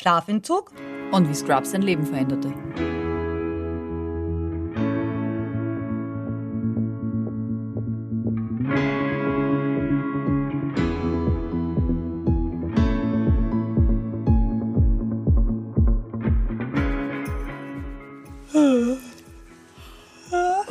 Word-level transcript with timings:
Schlafentzug 0.00 0.72
Und 1.12 1.28
wie 1.28 1.34
Scrubs 1.34 1.72
sein 1.72 1.82
Leben 1.82 2.06
veränderte. 2.06 2.50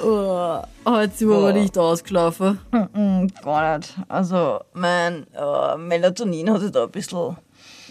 Oh, 0.02 0.62
heute 0.86 1.14
sind 1.16 1.30
wir 1.30 1.38
aber 1.38 1.54
nicht 1.54 1.78
ausgeschlafen. 1.78 2.60
Mm, 2.72 3.28
gar 3.44 3.78
nicht. 3.78 3.96
Also 4.08 4.62
mein 4.74 5.28
äh, 5.34 5.78
Melatonin 5.78 6.52
hatte 6.52 6.72
da 6.72 6.86
ein 6.86 6.90
bisschen 6.92 7.38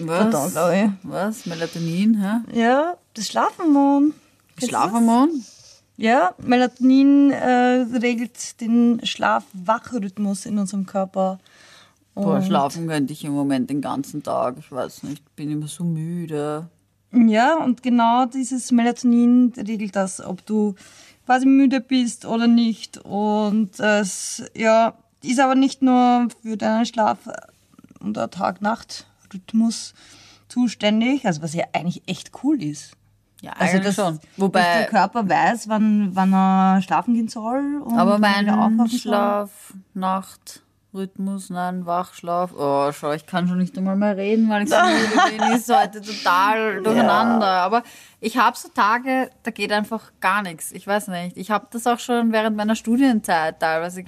Was? 0.00 0.54
ich. 0.54 0.90
Was? 1.02 1.46
Melatonin, 1.46 2.20
hä? 2.20 2.58
Ja, 2.58 2.96
das 3.14 3.26
Schlafhormon. 3.26 4.14
Kennst 4.56 4.70
Schlafhormon? 4.70 5.44
Ja, 5.96 6.34
Melatonin 6.39 7.32
äh, 7.32 7.86
regelt 8.00 8.61
den 8.61 9.00
Schlaf-Wach-Rhythmus 9.03 10.46
in 10.46 10.58
unserem 10.58 10.86
Körper. 10.86 11.39
Boah, 12.14 12.42
schlafen 12.42 12.89
könnte 12.89 13.12
ich 13.12 13.25
im 13.25 13.32
Moment 13.32 13.70
den 13.70 13.80
ganzen 13.80 14.22
Tag. 14.22 14.56
Ich 14.58 14.70
weiß 14.70 15.04
nicht, 15.04 15.25
bin 15.36 15.50
immer 15.50 15.68
so 15.68 15.84
müde. 15.84 16.68
Ja, 17.12 17.56
und 17.56 17.82
genau 17.82 18.26
dieses 18.26 18.70
Melatonin 18.72 19.53
regelt 19.56 19.96
das, 19.96 20.20
ob 20.20 20.44
du 20.44 20.75
quasi 21.26 21.46
müde 21.46 21.80
bist 21.80 22.25
oder 22.26 22.46
nicht. 22.46 22.98
Und 22.98 23.78
es 23.80 24.42
ja, 24.54 24.94
ist 25.22 25.40
aber 25.40 25.54
nicht 25.54 25.82
nur 25.82 26.28
für 26.42 26.56
deinen 26.56 26.86
Schlaf 26.86 27.18
und 28.00 28.17
der 28.17 28.30
Tag-Nacht-Rhythmus 29.29 29.95
zuständig, 30.49 31.27
also 31.27 31.43
was 31.43 31.55
ja 31.55 31.64
eigentlich 31.73 32.03
echt 32.06 32.31
cool 32.42 32.62
ist. 32.62 32.92
Ja, 33.41 33.53
Also 33.53 33.78
dass, 33.78 33.95
schon. 33.95 34.14
dass 34.14 34.20
der 34.20 34.31
Wobei, 34.45 34.84
Körper 34.91 35.29
weiß, 35.29 35.69
wann, 35.69 36.11
wann 36.15 36.33
er 36.33 36.83
schlafen 36.83 37.15
gehen 37.15 37.29
soll. 37.29 37.83
Und 37.85 37.97
aber 37.97 38.15
er 38.15 38.19
mein. 38.19 38.89
Schlaf, 38.89 39.75
Nacht, 39.95 40.62
Rhythmus, 40.93 41.48
nein, 41.51 41.87
Wachschlaf. 41.87 42.53
Oh, 42.59 42.91
schau, 42.91 43.12
ich 43.12 43.27
kann 43.27 43.47
schon 43.47 43.59
nicht 43.59 43.79
einmal 43.79 43.95
mehr 43.95 44.17
reden, 44.17 44.48
weil 44.48 44.65
ich 44.65 44.70
so 44.70 44.77
müde 44.83 45.39
bin. 45.39 45.53
Ist 45.57 45.73
heute 45.73 46.03
total 46.03 46.83
durcheinander. 46.83 47.47
Aber 47.47 47.85
ich 48.20 48.37
habe 48.39 48.57
so 48.57 48.69
Tage, 48.70 49.31
da 49.45 49.53
geht 49.53 49.70
einfach 49.70 50.11
gar 50.20 50.42
nichts. 50.42 50.73
Ich 50.73 50.87
weiß 50.87 51.07
nicht. 51.09 51.37
Ich 51.37 51.53
habe 51.53 51.69
das 51.70 51.87
auch 51.87 52.01
schon 52.01 52.33
während 52.33 52.57
meiner 52.57 52.75
Studienzeit 52.75 53.61
teilweise 53.61 54.05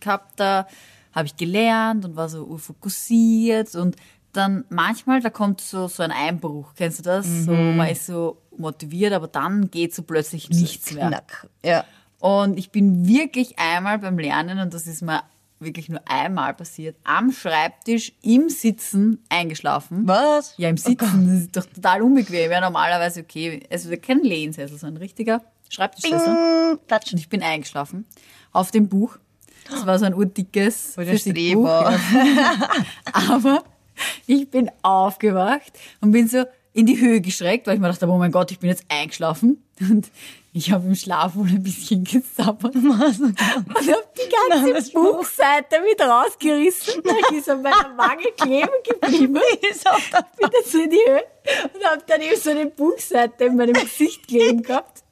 gehabt. 0.00 0.32
Da 0.38 0.66
habe 1.14 1.26
ich 1.26 1.36
gelernt 1.36 2.04
und 2.04 2.16
war 2.16 2.28
so 2.28 2.44
urfokussiert 2.44 3.74
und 3.76 3.96
dann 4.36 4.64
manchmal, 4.68 5.20
da 5.20 5.30
kommt 5.30 5.60
so, 5.60 5.88
so 5.88 6.02
ein 6.02 6.10
Einbruch. 6.10 6.72
Kennst 6.76 6.98
du 7.00 7.02
das? 7.02 7.26
So, 7.26 7.52
Mhm. 7.52 7.76
man 7.76 7.88
ist 7.88 8.06
so 8.06 8.38
motiviert, 8.56 9.12
aber 9.12 9.28
dann 9.28 9.70
geht 9.70 9.94
so 9.94 10.02
plötzlich 10.02 10.48
nichts 10.50 10.92
mehr. 10.92 11.08
Knack. 11.08 11.48
Ja. 11.64 11.84
Und 12.20 12.58
ich 12.58 12.70
bin 12.70 13.06
wirklich 13.06 13.58
einmal 13.58 13.98
beim 13.98 14.18
Lernen, 14.18 14.58
und 14.58 14.72
das 14.72 14.86
ist 14.86 15.02
mir 15.02 15.22
wirklich 15.60 15.88
nur 15.88 16.00
einmal 16.06 16.52
passiert, 16.54 16.96
am 17.04 17.32
Schreibtisch 17.32 18.12
im 18.22 18.48
Sitzen 18.48 19.22
eingeschlafen. 19.28 20.06
Was? 20.06 20.54
Ja, 20.56 20.68
im 20.68 20.76
Sitzen, 20.76 21.26
das 21.28 21.40
ist 21.42 21.56
doch 21.56 21.66
total 21.66 22.02
unbequem. 22.02 22.50
Ja, 22.50 22.60
normalerweise 22.60 23.20
okay. 23.20 23.62
Es 23.70 23.84
ist 23.86 24.02
kein 24.02 24.20
Lehnsessel, 24.22 24.76
sondern 24.78 24.96
ein 24.96 25.02
richtiger 25.02 25.42
Schreibtischsessel. 25.70 26.78
Und 26.80 27.18
ich 27.18 27.28
bin 27.28 27.42
eingeschlafen 27.42 28.04
auf 28.52 28.70
dem 28.70 28.88
Buch. 28.88 29.16
Das 29.70 29.86
war 29.86 29.98
so 29.98 30.04
ein 30.04 30.14
urdickes. 30.14 30.96
Streber. 31.16 31.98
Aber 33.12 33.64
ich 34.26 34.50
bin 34.50 34.70
aufgewacht 34.82 35.72
und 36.00 36.12
bin 36.12 36.28
so 36.28 36.44
in 36.72 36.86
die 36.86 37.00
Höhe 37.00 37.20
geschreckt, 37.20 37.66
weil 37.66 37.74
ich 37.74 37.80
mir 37.80 37.88
dachte, 37.88 38.08
oh 38.08 38.18
mein 38.18 38.32
Gott, 38.32 38.50
ich 38.50 38.58
bin 38.58 38.68
jetzt 38.68 38.84
eingeschlafen. 38.88 39.64
Und 39.80 40.10
ich 40.56 40.70
habe 40.70 40.86
im 40.86 40.94
Schlaf 40.94 41.34
wohl 41.34 41.48
ein 41.48 41.62
bisschen 41.62 42.04
gesabbert. 42.04 42.74
Und 42.76 42.98
habe 43.00 44.04
die 44.16 44.50
ganze 44.50 44.72
das 44.72 44.90
Buchseite 44.90 45.80
mit 45.80 46.00
rausgerissen. 46.00 47.02
Die 47.30 47.36
ist 47.36 47.50
an 47.50 47.62
meiner 47.62 47.96
Wange 47.96 48.30
kleben 48.36 48.70
geblieben. 48.84 49.34
Der 50.12 50.48
bin 50.48 50.50
so 50.64 50.78
in 50.78 50.90
die 50.90 50.96
Höhe 50.96 51.24
und 51.74 51.84
habe 51.84 52.02
dann 52.06 52.22
eben 52.22 52.40
so 52.40 52.50
eine 52.50 52.66
Buchseite 52.66 53.44
in 53.44 53.56
meinem 53.56 53.74
Gesicht 53.74 54.28
kleben 54.28 54.62
gehabt. 54.62 55.02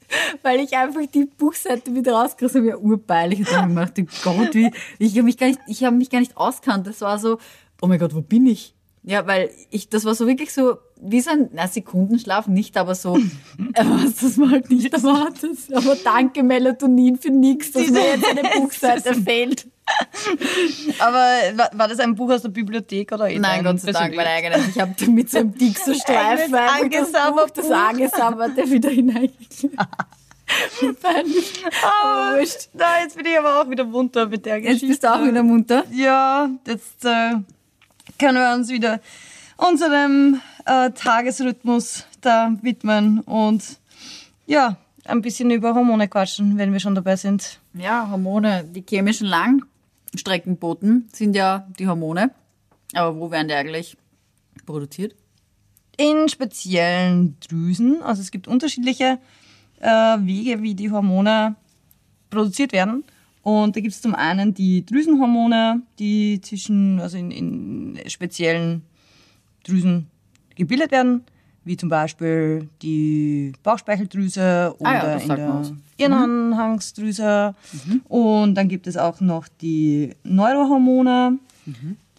Weil 0.42 0.60
ich 0.60 0.76
einfach 0.76 1.00
die 1.12 1.25
Buchseite 1.25 1.94
wieder 1.94 2.12
rausgerissen 2.12 2.60
habe, 2.60 2.69
ja 2.71 2.76
urpeinlich. 2.76 3.41
Und 3.41 3.48
dann 3.50 3.56
habe 3.56 3.69
ich 3.69 3.75
mir 3.75 3.87
gedacht, 3.87 4.26
oh 4.26 4.37
Gott, 4.37 4.54
wie, 4.54 4.71
ich 4.98 5.12
habe 5.12 5.22
mich 5.22 5.38
gar 5.38 5.47
nicht, 5.48 5.60
ich 5.66 5.84
habe 5.84 5.97
mich 5.97 6.10
gar 6.10 6.21
nicht 6.21 6.37
auskannt. 6.37 6.87
Das 6.87 7.00
war 7.00 7.19
so, 7.19 7.38
oh 7.82 7.87
mein 7.87 7.98
Gott, 7.98 8.15
wo 8.15 8.22
bin 8.22 8.47
ich? 8.47 8.75
Ja, 9.04 9.26
weil 9.26 9.50
ich, 9.70 9.88
das 9.88 10.04
war 10.04 10.15
so 10.15 10.28
wirklich 10.28 10.53
so, 10.53 10.78
wie 11.00 11.20
so 11.20 11.31
ein, 11.32 11.50
na, 11.53 11.66
Sekundenschlaf 11.66 12.47
nicht, 12.47 12.76
aber 12.76 12.94
so, 12.94 13.16
äh, 13.75 13.84
was, 13.84 14.16
das 14.16 14.37
man 14.37 14.53
halt 14.53 14.70
nicht 14.70 14.93
erwartet. 14.93 15.59
Aber 15.75 15.97
danke 15.97 16.44
Melatonin 16.44 17.19
für 17.19 17.31
nichts, 17.31 17.72
dass 17.72 17.91
mir 17.91 18.15
jetzt 18.15 18.25
eine 18.25 18.48
Buchseite 18.54 19.15
fehlt. 19.15 19.66
Aber 21.00 21.26
war, 21.56 21.71
war 21.72 21.88
das 21.88 21.98
ein 21.98 22.15
Buch 22.15 22.31
aus 22.31 22.42
der 22.42 22.50
Bibliothek 22.50 23.10
oder 23.10 23.28
eh 23.28 23.38
Nein, 23.41 23.65
Gott 23.65 23.81
sei 23.81 23.91
Dank, 23.91 24.15
mein 24.15 24.26
eigenes. 24.26 24.69
Ich 24.69 24.81
habe 24.81 24.94
mit 25.10 25.28
so 25.28 25.38
einem 25.38 25.53
dick 25.59 25.76
so 25.76 25.92
Streifen 25.92 26.53
das 26.53 27.12
Buch, 27.12 27.50
das. 27.50 27.69
Angesammerte 27.69 28.71
wieder 28.71 28.91
hineingeklebt. 28.91 29.76
Peinlich. 31.03 31.65
Aber 31.82 32.38
wurscht. 32.38 32.69
Da, 32.72 33.00
jetzt 33.03 33.16
bin 33.16 33.26
ich 33.26 33.38
aber 33.38 33.60
auch 33.60 33.69
wieder 33.71 33.84
munter 33.84 34.26
mit 34.26 34.47
der 34.47 34.59
Jetzt 34.59 34.66
Geschichte. 34.66 34.87
bist 34.87 35.04
du 35.04 35.12
auch 35.12 35.25
wieder 35.25 35.42
munter. 35.42 35.84
Ja, 35.91 36.48
jetzt 36.66 37.04
äh, 37.04 37.34
können 38.22 38.38
wir 38.38 38.55
uns 38.55 38.69
wieder 38.69 39.00
unserem 39.56 40.41
äh, 40.65 40.93
Tagesrhythmus 40.93 42.06
da 42.21 42.53
widmen 42.62 43.19
und 43.21 43.81
ja, 44.47 44.77
ein 45.05 45.22
bisschen 45.22 45.50
über 45.50 45.75
Hormone 45.75 46.06
quatschen, 46.06 46.56
wenn 46.56 46.72
wir 46.72 46.78
schon 46.78 46.94
dabei 46.94 47.16
sind. 47.16 47.59
Ja, 47.75 48.09
Hormone, 48.09 48.65
die 48.65 48.84
chemischen 48.88 49.27
Langstreckenboten 49.27 51.09
sind 51.12 51.34
ja 51.34 51.66
die 51.81 51.88
Hormone. 51.88 52.31
Aber 52.94 53.19
wo 53.19 53.33
werden 53.33 53.49
die 53.49 53.55
eigentlich 53.55 53.97
produziert? 54.66 55.16
In 55.97 56.28
speziellen 56.28 57.37
Drüsen, 57.41 58.03
also 58.03 58.22
es 58.22 58.31
gibt 58.31 58.47
unterschiedliche 58.47 59.19
äh, 59.81 59.89
Wege, 60.21 60.62
wie 60.62 60.77
die 60.77 60.93
Hormone 60.93 61.56
produziert 62.31 62.72
werden. 62.72 63.03
Und 63.42 63.75
da 63.76 63.80
gibt 63.80 63.94
es 63.94 64.00
zum 64.00 64.14
einen 64.14 64.54
die 64.54 64.86
Drüsenhormone, 64.86 65.82
die 65.98 66.41
zwischen, 66.41 67.00
also 67.00 67.16
in, 67.19 67.30
in 67.30 67.98
speziellen 68.08 68.82
Drüsen 69.64 70.06
gebildet 70.54 70.92
werden, 70.92 71.22
wie 71.64 71.76
zum 71.76 71.88
Beispiel 71.88 72.69
die 72.82 73.53
Bauchspeicheldrüse 73.62 74.75
oder 74.78 74.91
Ah 74.91 74.94
ja, 74.94 75.16
in 75.16 75.28
der 75.28 75.48
was. 75.48 75.72
Hirnanhangsdrüse. 75.97 77.54
Und 78.08 78.54
dann 78.54 78.69
gibt 78.69 78.86
es 78.86 78.97
auch 78.97 79.20
noch 79.20 79.48
die 79.60 80.10
Neurohormone, 80.24 81.38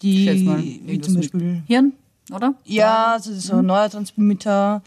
die 0.02 0.24
schätze 0.24 0.44
mal, 0.44 0.62
wie 0.62 1.00
zum 1.00 1.14
Beispiel 1.14 1.62
Hirn, 1.66 1.92
oder? 2.32 2.54
ja, 2.64 3.12
also 3.12 3.34
so 3.34 3.60
Neurotransmitter, 3.62 4.82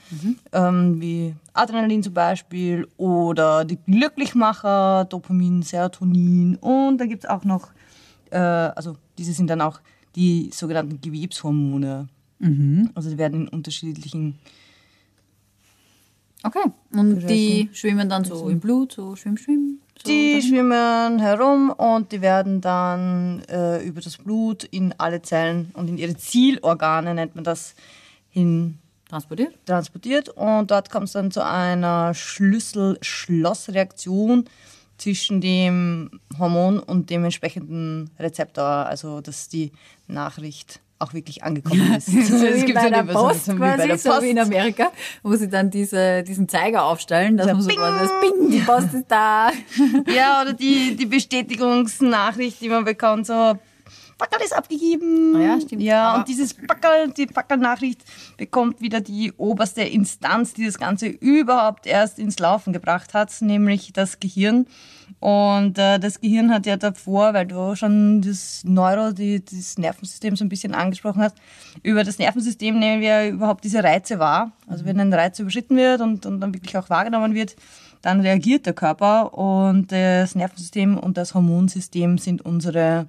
ähm, 0.52 1.02
wie 1.02 1.36
Adrenalin 1.54 2.04
zum 2.04 2.14
Beispiel 2.14 2.88
oder 2.98 3.66
die 3.66 3.78
Glücklichmacher, 3.78 5.06
Dopamin, 5.06 5.62
Serotonin 5.62 6.56
und 6.56 6.98
dann 6.98 7.10
gibt 7.10 7.24
es 7.24 7.30
auch 7.30 7.44
noch, 7.44 7.70
äh, 8.32 8.38
also 8.38 8.96
diese 9.18 9.34
sind 9.34 9.50
dann 9.50 9.62
auch 9.62 9.80
die 10.16 10.50
sogenannten 10.54 11.00
Gewebshormone. 11.02 12.08
Also 12.96 13.10
die 13.10 13.18
werden 13.18 13.42
in 13.42 13.48
unterschiedlichen, 13.48 14.38
Okay. 16.44 16.72
Und 16.92 17.28
die 17.28 17.70
schwimmen 17.74 18.10
dann 18.10 18.24
so 18.24 18.48
im 18.50 18.60
Blut, 18.60 18.94
so 18.94 19.16
schwimm, 19.16 19.38
schwimm. 19.38 19.80
So 20.04 20.12
die 20.12 20.42
schwimmen 20.42 21.20
herum 21.20 21.70
und 21.72 22.12
die 22.12 22.22
werden 22.22 22.62
dann 22.62 23.44
äh, 23.50 23.84
über 23.84 24.02
das 24.02 24.18
Blut 24.18 24.64
in 24.64 24.94
alle 24.98 25.22
Zellen 25.22 25.72
und 25.74 25.90
in 25.90 25.98
ihre 25.98 26.16
Zielorgane, 26.16 27.14
nennt 27.14 27.36
man 27.36 27.44
das, 27.44 27.76
hin 28.30 28.78
transportiert. 29.10 29.54
transportiert 29.66 30.30
und 30.30 30.70
dort 30.70 30.90
kommt 30.90 31.08
es 31.08 31.14
dann 31.14 31.32
zu 31.32 31.44
einer 31.44 32.14
Schlüssel-Schloss-Reaktion 32.14 34.46
zwischen 34.98 35.42
dem 35.42 36.20
Hormon 36.38 36.80
und 36.80 37.10
dem 37.10 37.24
entsprechenden 37.24 38.12
Rezeptor, 38.20 38.66
also 38.66 39.22
dass 39.22 39.48
die 39.48 39.72
Nachricht 40.08 40.82
auch 41.00 41.14
wirklich 41.14 41.44
angekommen 41.44 41.94
ist. 41.98 42.08
So 42.08 42.14
wie 42.14 42.66
gibt's 42.66 42.74
bei 42.74 42.90
ja 42.90 43.04
der 43.04 43.14
Post 43.14 43.46
so, 43.46 43.54
wie 43.54 43.58
quasi, 43.58 43.78
bei 43.78 43.88
der 43.88 43.98
so 43.98 44.22
wie 44.22 44.30
in. 44.30 44.40
Amerika, 44.40 44.92
wo 45.24 45.36
sie 45.36 45.50
dann 45.50 45.70
diese, 45.70 46.24
diesen 46.24 46.48
Zeiger 46.50 46.84
aufstellen, 46.86 47.38
dass 47.38 47.48
So 47.48 47.54
man 47.54 47.62
so 47.62 47.70
das 47.70 48.12
Bing, 48.22 48.50
die 48.52 48.60
Post 48.60 48.94
ist 48.94 49.06
da. 49.08 49.52
Ja, 50.14 50.42
oder 50.42 50.54
die, 50.54 50.96
die 50.96 51.06
Bestätigungsnachricht, 51.06 52.62
die 52.62 52.70
man 52.70 52.84
bekommt, 52.86 53.28
so 53.28 53.58
Backerl 54.18 54.42
ist 54.44 54.56
abgegeben. 54.56 55.36
Ah 55.36 55.42
ja, 55.42 55.62
stimmt. 55.62 55.82
Ja, 55.82 56.10
Aber- 56.10 56.20
und 56.20 56.28
dieses 56.28 56.54
Backerl, 56.54 57.10
die 57.12 57.28
Backerl-Nachricht 57.28 58.02
bekommt 58.38 58.82
wieder 58.82 59.00
die 59.00 59.32
oberste 59.38 59.84
Instanz, 59.84 60.54
die 60.54 60.66
das 60.66 60.78
Ganze 60.78 61.08
überhaupt 61.08 61.86
erst 61.86 62.18
ins 62.18 62.40
Laufen 62.40 62.74
gebracht 62.74 63.14
hat, 63.14 63.34
nämlich 63.42 63.94
das 63.94 64.20
Gehirn. 64.20 64.66
Und 65.20 65.78
äh, 65.78 66.00
das 66.00 66.20
Gehirn 66.22 66.54
hat 66.54 66.66
ja 66.66 66.78
davor, 66.78 67.34
weil 67.34 67.48
du 67.48 67.76
schon 67.76 68.22
das 68.22 68.64
Neuro, 68.66 69.12
die, 69.12 69.44
das 69.44 69.78
Nervensystem 69.78 70.36
so 70.36 70.46
ein 70.46 70.50
bisschen 70.50 70.76
angesprochen 70.76 71.22
hast, 71.22 71.36
über 71.82 72.04
das 72.04 72.20
Nervensystem 72.20 72.78
nehmen 72.78 73.02
wir 73.02 73.30
überhaupt 73.30 73.64
diese 73.64 73.84
Reize 73.84 74.20
wahr. 74.20 74.52
Also 74.68 74.86
wenn 74.86 75.00
ein 75.00 75.14
Reiz 75.14 75.40
überschritten 75.40 75.78
wird 75.78 76.02
und, 76.02 76.26
und 76.26 76.42
dann 76.42 76.54
wirklich 76.54 76.78
auch 76.78 76.90
wahrgenommen 76.90 77.34
wird, 77.34 77.56
dann 78.02 78.22
reagiert 78.22 78.66
der 78.66 78.74
Körper 78.74 79.34
und 79.34 79.92
das 79.92 80.36
Nervensystem 80.36 80.98
und 80.98 81.18
das 81.18 81.34
Hormonsystem 81.34 82.18
sind 82.18 82.44
unsere 82.44 83.08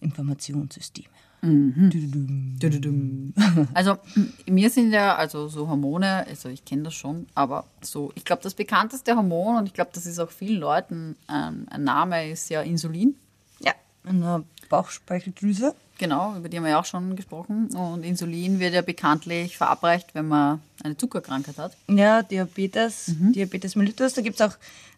Informationssysteme. 0.00 1.08
Also 3.74 3.96
m- 4.16 4.32
mir 4.46 4.70
sind 4.70 4.92
ja 4.92 5.14
also 5.16 5.48
so 5.48 5.68
Hormone, 5.68 6.26
also 6.26 6.48
ich 6.50 6.64
kenne 6.64 6.82
das 6.84 6.94
schon, 6.94 7.26
aber 7.34 7.64
so, 7.80 8.12
ich 8.14 8.24
glaube, 8.24 8.42
das 8.42 8.54
bekannteste 8.54 9.16
Hormon 9.16 9.56
und 9.56 9.66
ich 9.66 9.72
glaube, 9.72 9.90
das 9.94 10.04
ist 10.06 10.18
auch 10.18 10.30
vielen 10.30 10.60
Leuten 10.60 11.16
ähm, 11.30 11.66
ein 11.70 11.84
Name, 11.84 12.30
ist 12.30 12.48
ja 12.50 12.60
Insulin. 12.62 13.14
Ja, 13.60 13.72
in 14.04 14.20
der 14.20 14.42
Bauchspeicheldrüse. 14.68 15.74
Genau, 15.98 16.34
über 16.36 16.48
die 16.48 16.56
haben 16.56 16.64
wir 16.64 16.70
ja 16.70 16.80
auch 16.80 16.84
schon 16.86 17.14
gesprochen. 17.16 17.68
Und 17.74 18.04
Insulin 18.04 18.58
wird 18.58 18.72
ja 18.74 18.80
bekanntlich 18.82 19.56
verabreicht, 19.58 20.14
wenn 20.14 20.28
man 20.28 20.60
eine 20.82 20.96
Zuckerkrankheit 20.96 21.58
hat. 21.58 21.76
Ja, 21.88 22.22
Diabetes, 22.22 23.14
Diabetes 23.18 23.76
mellitus, 23.76 24.14
da 24.14 24.22
gibt's 24.22 24.40
auch 24.40 24.54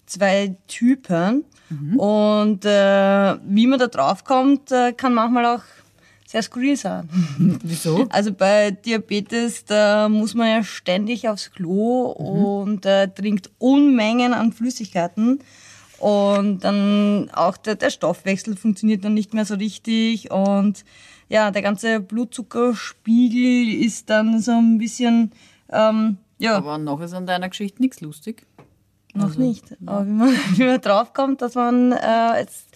zwei 0.06 0.56
Typen. 0.68 1.44
Und 1.96 2.64
äh, 2.64 3.36
wie 3.46 3.66
man 3.66 3.78
da 3.78 3.86
drauf 3.86 4.24
kommt, 4.24 4.70
äh, 4.72 4.92
kann 4.92 5.14
manchmal 5.14 5.46
auch 5.46 5.62
sehr 6.26 6.42
skurril 6.42 6.76
sein. 6.76 7.08
Wieso? 7.62 8.06
Also 8.10 8.32
bei 8.32 8.70
Diabetes, 8.70 9.64
da 9.64 10.08
muss 10.08 10.34
man 10.34 10.48
ja 10.48 10.64
ständig 10.64 11.28
aufs 11.28 11.52
Klo 11.52 12.10
und 12.10 12.86
äh, 12.86 13.08
trinkt 13.08 13.50
Unmengen 13.58 14.32
an 14.32 14.52
Flüssigkeiten. 14.52 15.40
Und 15.98 16.64
dann 16.64 17.30
auch 17.32 17.56
der, 17.56 17.76
der 17.76 17.90
Stoffwechsel 17.90 18.56
funktioniert 18.56 19.04
dann 19.04 19.14
nicht 19.14 19.34
mehr 19.34 19.44
so 19.44 19.54
richtig. 19.54 20.30
Und 20.30 20.84
ja, 21.28 21.50
der 21.50 21.62
ganze 21.62 22.00
Blutzuckerspiegel 22.00 23.84
ist 23.84 24.10
dann 24.10 24.40
so 24.40 24.52
ein 24.52 24.78
bisschen, 24.78 25.32
ähm, 25.70 26.16
ja, 26.38 26.56
Aber 26.56 26.76
noch 26.76 27.00
ist 27.00 27.12
an 27.12 27.26
deiner 27.26 27.48
Geschichte 27.50 27.80
nichts 27.80 28.00
lustig. 28.00 28.46
Noch 29.14 29.36
nicht. 29.36 29.64
Aber 29.86 30.06
wie 30.06 30.10
man, 30.10 30.28
wie 30.56 30.64
man 30.64 30.80
draufkommt, 30.80 31.42
dass 31.42 31.54
man, 31.54 31.92
äh, 31.92 32.42
es 32.42 32.66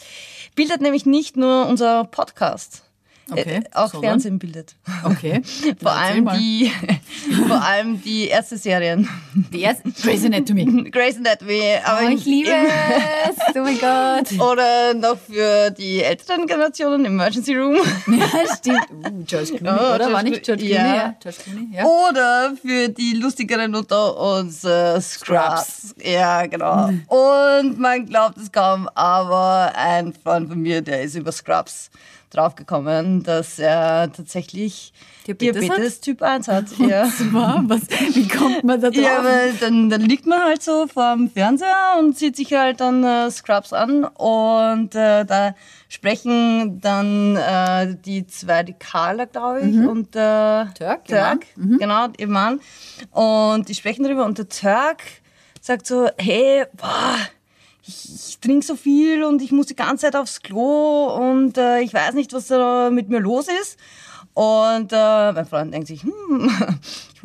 bildet 0.54 0.80
nämlich 0.80 1.06
nicht 1.06 1.36
nur 1.36 1.66
unser 1.66 2.04
Podcast. 2.04 2.85
Okay, 3.28 3.56
Äh, 3.56 3.62
auch 3.74 3.90
sondern? 3.90 4.10
Fernsehen 4.12 4.38
bildet. 4.38 4.76
Okay. 5.04 5.42
Vor 5.82 5.90
allem 5.92 6.28
die, 6.38 6.70
vor 7.48 7.60
allem 7.60 8.00
die 8.02 8.28
erste 8.28 8.56
Serien. 8.56 9.08
Die 9.52 9.62
erste 9.62 9.90
Grey's 9.90 10.24
Anatomy. 10.24 10.90
Grey's 10.92 11.16
Anatomy. 11.16 11.60
Aber 11.84 12.06
Oh, 12.06 12.08
ich 12.08 12.24
liebe 12.24 12.50
es. 12.50 13.36
Oh 13.56 13.58
mein 13.60 13.78
Gott. 13.80 14.32
Oder 14.40 14.94
noch 14.94 15.18
für 15.18 15.70
die 15.70 16.02
älteren 16.04 16.46
Generationen 16.46 17.04
Emergency 17.04 17.54
Room. 17.56 17.76
Ja, 18.06 18.54
stimmt. 18.56 18.86
Uh, 18.92 19.24
George 19.26 19.54
Clooney, 19.56 19.70
Oh, 19.80 19.86
oder? 19.86 19.98
George 19.98 20.12
War 20.12 20.22
nicht 20.22 20.42
George 20.44 20.62
Clooney, 20.64 20.74
ja. 20.86 20.94
Ja, 20.96 21.14
George 21.20 21.38
Clooney, 21.42 21.68
ja. 21.76 21.84
Oder 21.84 22.52
für 22.62 22.88
die 22.90 23.14
lustigeren 23.14 23.74
unter 23.74 24.16
uns 24.18 24.62
äh, 24.62 25.00
Scrubs. 25.00 25.94
Ja, 26.02 26.46
genau. 26.46 26.90
Und 27.08 27.78
man 27.80 28.06
glaubt 28.06 28.36
es 28.38 28.52
kaum, 28.52 28.88
aber 28.94 29.72
ein 29.74 30.12
Freund 30.12 30.48
von 30.48 30.60
mir, 30.60 30.80
der 30.80 31.02
ist 31.02 31.16
über 31.16 31.32
Scrubs 31.32 31.90
draufgekommen, 32.36 33.22
dass 33.22 33.58
er 33.58 34.12
tatsächlich 34.12 34.92
Diabetes 35.26 35.60
Diabetes, 35.60 36.00
Typ 36.00 36.22
1 36.22 36.48
hat. 36.48 36.66
Ja. 36.78 37.10
Wow, 37.32 37.62
was, 37.64 37.88
wie 38.14 38.28
kommt 38.28 38.62
man 38.64 38.80
da 38.80 38.90
drauf? 38.90 39.02
Ja, 39.02 39.24
weil 39.24 39.54
dann, 39.54 39.90
dann 39.90 40.02
liegt 40.02 40.26
man 40.26 40.42
halt 40.42 40.62
so 40.62 40.86
vor 40.86 41.16
dem 41.16 41.28
Fernseher 41.30 41.96
und 41.98 42.16
sieht 42.16 42.36
sich 42.36 42.52
halt 42.52 42.80
dann 42.80 43.02
äh, 43.02 43.30
Scrubs 43.30 43.72
an 43.72 44.04
und 44.04 44.94
äh, 44.94 45.24
da 45.24 45.54
sprechen 45.88 46.80
dann 46.80 47.36
äh, 47.36 47.96
die 48.04 48.26
zwei, 48.26 48.62
die 48.62 48.74
Carla, 48.74 49.24
glaube 49.24 49.62
ich, 49.62 49.76
und 49.76 50.14
äh, 50.14 50.66
Turk, 50.78 51.08
ihr 51.08 51.16
Turk 51.16 51.46
genau, 51.56 52.08
ihr 52.16 52.28
Mann. 52.28 52.60
Und 53.10 53.68
die 53.68 53.74
sprechen 53.74 54.04
darüber 54.04 54.24
und 54.24 54.38
der 54.38 54.48
Turk 54.48 55.02
sagt 55.60 55.86
so, 55.86 56.08
hey, 56.18 56.64
boah, 56.76 57.16
ich, 57.86 58.28
ich 58.28 58.38
trinke 58.40 58.64
so 58.64 58.76
viel 58.76 59.24
und 59.24 59.42
ich 59.42 59.52
muss 59.52 59.66
die 59.66 59.76
ganze 59.76 60.06
Zeit 60.06 60.16
aufs 60.16 60.42
Klo 60.42 61.06
und 61.14 61.56
äh, 61.58 61.80
ich 61.80 61.94
weiß 61.94 62.14
nicht, 62.14 62.32
was 62.32 62.48
da 62.48 62.90
mit 62.90 63.08
mir 63.08 63.20
los 63.20 63.46
ist. 63.60 63.78
Und 64.34 64.92
äh, 64.92 65.32
mein 65.32 65.46
Freund 65.46 65.72
denkt 65.72 65.88
sich, 65.88 66.02
hm, 66.02 66.50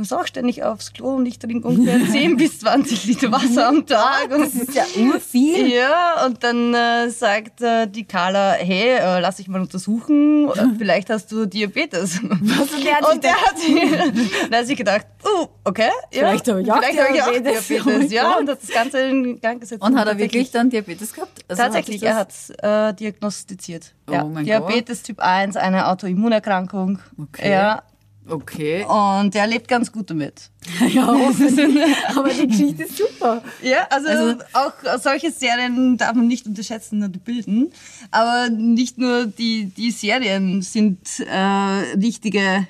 muss 0.01 0.11
auch 0.11 0.25
ständig 0.25 0.63
aufs 0.63 0.93
Klo 0.93 1.15
und 1.15 1.25
ich 1.27 1.37
trinke 1.39 1.67
ungefähr 1.67 1.99
10 2.11 2.35
bis 2.37 2.59
20 2.59 3.05
Liter 3.05 3.31
Wasser 3.31 3.67
am 3.67 3.85
Tag. 3.85 4.29
das 4.29 4.55
ist 4.55 4.73
ja 4.73 4.83
urviel. 4.97 5.67
Ja, 5.71 6.25
und 6.25 6.43
dann 6.43 6.73
äh, 6.73 7.09
sagt 7.09 7.61
äh, 7.61 7.87
die 7.87 8.03
Carla, 8.03 8.53
hey, 8.53 8.97
äh, 8.97 9.19
lass 9.19 9.37
dich 9.37 9.47
mal 9.47 9.61
untersuchen, 9.61 10.49
äh, 10.49 10.65
vielleicht 10.77 11.09
hast 11.09 11.31
du 11.31 11.45
Diabetes. 11.45 12.19
Was, 12.23 12.71
und 12.71 12.83
der 12.83 12.95
hat 12.95 13.05
sich 13.05 13.11
und 13.13 13.23
der 13.23 13.31
hat, 13.33 14.51
der 14.51 14.59
hat 14.59 14.67
sich 14.67 14.77
gedacht, 14.77 15.05
oh, 15.23 15.47
okay, 15.63 15.89
ja, 16.11 16.19
Vielleicht 16.21 16.47
habe 16.49 16.61
ich 16.61 16.71
auch 16.71 16.77
vielleicht 16.77 16.99
habe 16.99 17.15
ich 17.15 17.21
auch 17.21 17.31
Diabetes. 17.31 17.67
Diabetes, 17.67 18.11
Oh 18.11 18.13
ja, 18.13 18.23
Gott. 18.23 18.39
und 18.41 18.49
hat 18.49 18.61
das 18.63 18.69
Ganze 18.69 18.99
in 19.01 19.39
Gang 19.39 19.61
gesetzt. 19.61 19.83
Und 19.83 19.97
hat 19.97 20.07
er 20.07 20.17
wirklich 20.17 20.51
dann 20.51 20.69
Diabetes 20.69 21.13
gehabt? 21.13 21.45
Also 21.47 21.61
Tatsächlich, 21.61 22.01
er 22.03 22.15
hat 22.15 22.31
sich 22.31 22.55
hat 22.61 22.91
äh, 22.91 22.95
diagnostiziert. 22.95 23.93
Oh 24.07 24.13
ja, 24.13 24.23
Diabetes 24.23 25.03
Typ 25.03 25.19
1, 25.19 25.55
eine 25.57 25.87
Autoimmunerkrankung. 25.87 26.99
Okay. 27.21 27.51
Ja, 27.51 27.83
Okay. 28.31 28.85
und 28.85 29.35
er 29.35 29.45
lebt 29.47 29.67
ganz 29.67 29.91
gut 29.91 30.09
damit. 30.09 30.49
Ja, 30.93 31.07
aber 32.15 32.29
die 32.29 32.47
Geschichte 32.47 32.83
ist 32.83 32.97
super. 32.97 33.43
Ja, 33.61 33.87
also, 33.89 34.07
Also- 34.07 34.43
auch 34.53 34.73
solche 34.99 35.31
Serien 35.31 35.97
darf 35.97 36.13
man 36.15 36.27
nicht 36.27 36.45
unterschätzen 36.47 37.03
und 37.03 37.23
bilden. 37.25 37.71
Aber 38.11 38.49
nicht 38.49 38.97
nur 38.97 39.25
die, 39.25 39.65
die 39.65 39.91
Serien 39.91 40.61
sind 40.61 40.99
äh, 41.19 41.95
richtige 41.97 42.67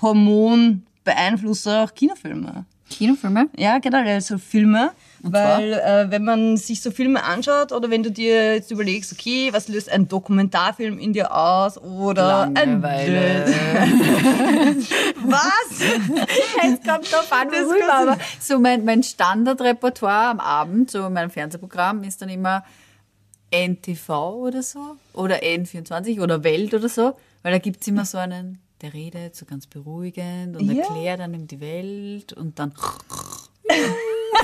Hormonbeeinflusser, 0.00 1.84
auch 1.84 1.94
Kinofilme. 1.94 2.64
Kinofilme? 2.90 3.48
Ja, 3.56 3.78
generell 3.78 4.20
so 4.20 4.38
Filme. 4.38 4.92
Und 5.24 5.32
weil 5.32 5.72
äh, 5.72 6.10
wenn 6.10 6.24
man 6.24 6.56
sich 6.58 6.82
so 6.82 6.90
Filme 6.90 7.24
anschaut 7.24 7.72
oder 7.72 7.88
wenn 7.90 8.02
du 8.02 8.10
dir 8.10 8.54
jetzt 8.54 8.70
überlegst, 8.70 9.10
okay, 9.12 9.48
was 9.52 9.68
löst 9.68 9.90
ein 9.90 10.06
Dokumentarfilm 10.06 10.98
in 10.98 11.12
dir 11.14 11.34
aus 11.34 11.78
oder 11.78 12.50
Langeweile. 12.52 13.44
ein 13.46 14.86
Was? 15.24 15.80
Es 15.80 16.82
kommt 16.86 17.10
drauf 17.10 17.26
an, 17.32 17.48
Das 17.50 17.60
worüber, 17.66 17.94
aber 17.94 18.18
so 18.40 18.58
mein, 18.58 18.84
mein 18.84 19.02
Standardrepertoire 19.02 20.28
am 20.30 20.40
Abend, 20.40 20.90
so 20.90 21.06
in 21.06 21.12
meinem 21.14 21.30
Fernsehprogramm, 21.30 22.04
ist 22.04 22.20
dann 22.20 22.28
immer 22.28 22.62
NTV 23.50 24.08
oder 24.34 24.62
so 24.62 24.96
oder 25.12 25.36
N24 25.42 26.20
oder 26.20 26.44
Welt 26.44 26.74
oder 26.74 26.88
so, 26.88 27.16
weil 27.42 27.52
da 27.52 27.58
gibt's 27.58 27.86
immer 27.86 28.04
so 28.04 28.18
einen, 28.18 28.58
der 28.82 28.92
redet 28.92 29.36
so 29.36 29.46
ganz 29.46 29.66
beruhigend 29.66 30.56
und 30.56 30.68
Ja. 30.70 30.82
erklärt 30.82 31.20
einem 31.20 31.46
die 31.46 31.60
Welt 31.60 32.32
und 32.32 32.58
dann 32.58 32.74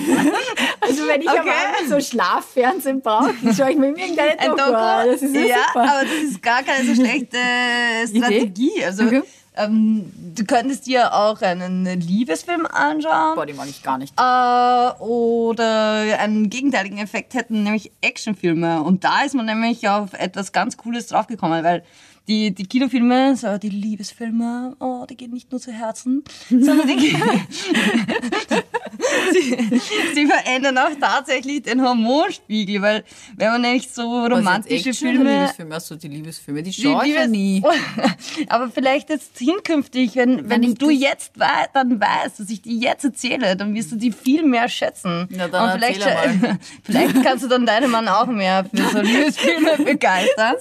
Also 0.83 1.07
wenn 1.07 1.21
ich 1.21 1.28
am 1.28 1.40
Okay. 1.40 1.50
Abend 1.50 1.88
so 1.88 2.00
Schlaffernsehen 2.00 3.00
brauche, 3.02 3.33
schaue 3.57 3.71
ich 3.73 3.76
mir 3.76 3.88
irgendeine 3.88 4.38
Ein 4.38 4.50
Doku 4.50 4.62
Doku? 4.64 4.75
an. 4.76 5.07
Das 5.09 5.23
ist 5.23 5.35
ja, 5.35 5.42
ja, 5.47 5.57
aber 5.75 6.02
das 6.02 6.30
ist 6.30 6.42
gar 6.42 6.62
keine 6.62 6.87
so 6.87 6.95
schlechte 6.95 7.37
Strategie. 8.09 8.85
Also 8.85 9.04
Okay. 9.04 9.23
ähm, 9.57 10.11
du 10.35 10.45
könntest 10.45 10.87
dir 10.87 11.14
auch 11.14 11.40
einen 11.42 11.85
Liebesfilm 12.00 12.66
anschauen. 12.66 13.35
Boah, 13.37 13.47
die 13.47 13.52
mag 13.52 13.69
ich 13.69 13.83
gar 13.83 13.99
nicht. 13.99 14.14
Äh, 14.19 15.02
oder 15.02 16.19
einen 16.19 16.50
gegenteiligen 16.50 16.99
Effekt 16.99 17.35
hätten 17.35 17.62
nämlich 17.62 17.92
Actionfilme. 18.00 18.83
Und 18.83 19.04
da 19.04 19.23
ist 19.23 19.35
man 19.35 19.47
nämlich 19.47 19.88
auf 19.88 20.12
etwas 20.14 20.52
ganz 20.52 20.76
Cooles 20.76 21.07
draufgekommen, 21.09 21.62
weil 21.62 21.85
die, 22.28 22.52
die 22.54 22.64
Kinofilme, 22.66 23.35
so 23.37 23.59
die 23.59 23.71
Liebesfilme, 23.71 24.76
oh, 24.78 25.04
die 25.09 25.16
gehen 25.16 25.33
nicht 25.33 25.50
nur 25.50 25.61
zu 25.61 25.73
Herzen, 25.73 26.23
sondern 26.49 26.87
die 26.87 26.97
gehen, 26.97 27.21
sie, 29.32 29.80
sie 30.14 30.26
verändern 30.26 30.78
auch 30.78 30.90
tatsächlich 31.00 31.62
den 31.62 31.82
Hormonspiegel, 31.82 32.82
weil 32.82 33.04
wenn 33.36 33.50
man 33.50 33.60
nämlich 33.62 33.90
so 33.90 34.24
romantische 34.26 34.92
Filme 34.94 35.40
Liebesfilme, 35.40 35.74
also 35.74 35.96
die 35.96 36.08
Liebesfilme, 36.08 36.62
die 36.62 36.72
schaue 36.72 37.06
ich 37.06 37.14
ja 37.14 37.26
nie. 37.26 37.62
Aber 38.48 38.70
vielleicht 38.70 39.10
jetzt 39.10 39.38
hinkünftig, 39.38 40.16
wenn, 40.16 40.48
wenn 40.48 40.62
ich 40.62 40.74
du 40.74 40.90
jetzt 40.90 41.38
wei 41.38 41.66
dann 41.72 42.00
weißt, 42.00 42.40
dass 42.40 42.50
ich 42.50 42.62
die 42.62 42.78
jetzt 42.78 43.04
erzähle, 43.04 43.56
dann 43.56 43.74
wirst 43.74 43.92
du 43.92 43.96
die 43.96 44.12
viel 44.12 44.44
mehr 44.44 44.68
schätzen. 44.68 45.28
Na, 45.30 45.48
dann 45.48 45.70
Und 45.70 45.78
vielleicht, 45.78 46.00
mal. 46.00 46.58
vielleicht 46.84 47.22
kannst 47.22 47.44
du 47.44 47.48
dann 47.48 47.66
deinen 47.66 47.90
Mann 47.90 48.08
auch 48.08 48.26
mehr 48.26 48.64
für 48.72 48.88
so 48.88 49.00
Liebesfilme 49.00 49.76
begeistern. 49.78 50.56